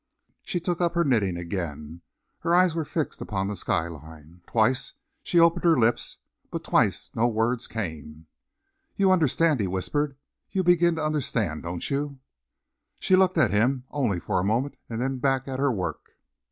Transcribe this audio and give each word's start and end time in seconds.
She 0.41 0.59
took 0.59 0.81
up 0.81 0.95
her 0.95 1.03
knitting 1.03 1.37
again. 1.37 2.01
Her 2.39 2.55
eyes 2.55 2.73
were 2.73 2.83
fixed 2.83 3.21
upon 3.21 3.47
the 3.47 3.55
sky 3.55 3.87
line. 3.87 4.41
Twice 4.47 4.93
she 5.21 5.39
opened 5.39 5.63
her 5.63 5.77
lips, 5.77 6.17
but 6.49 6.63
twice 6.63 7.11
no 7.13 7.27
words 7.27 7.67
came. 7.67 8.25
"You 8.95 9.11
understand?" 9.11 9.59
he 9.59 9.67
whispered. 9.67 10.15
"You 10.49 10.63
begin 10.63 10.95
to 10.95 11.05
understand, 11.05 11.61
don't 11.61 11.87
you?" 11.91 12.17
She 12.97 13.15
looked 13.15 13.37
at 13.37 13.51
him 13.51 13.83
only 13.91 14.19
for 14.19 14.39
a 14.39 14.43
moment 14.43 14.75
and 14.89 15.21
back 15.21 15.47
at 15.47 15.59
her 15.59 15.71
work. 15.71 16.17